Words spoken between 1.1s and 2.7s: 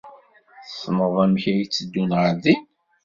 amek ay tteddun ɣer din?